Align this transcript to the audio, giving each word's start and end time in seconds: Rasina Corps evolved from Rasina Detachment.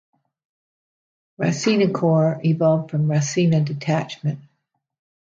Rasina 1.39 1.93
Corps 1.93 2.41
evolved 2.43 2.89
from 2.89 3.05
Rasina 3.05 3.63
Detachment. 3.63 4.39